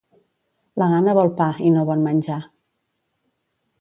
[0.83, 2.39] La gana vol pa i no bon menjar.